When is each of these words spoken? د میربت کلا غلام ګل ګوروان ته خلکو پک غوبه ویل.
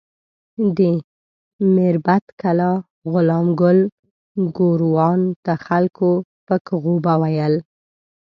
د 0.77 0.79
میربت 1.73 2.23
کلا 2.41 2.71
غلام 3.13 3.47
ګل 3.59 3.79
ګوروان 4.57 5.21
ته 5.45 5.53
خلکو 5.65 6.09
پک 6.47 6.65
غوبه 6.81 7.13
ویل. 7.21 7.55